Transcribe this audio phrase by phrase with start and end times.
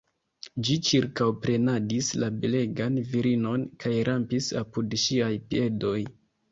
[0.67, 5.99] Ĝi ĉirkaŭprenadis la belegan virinon kaj rampis apud ŝiaj piedoj.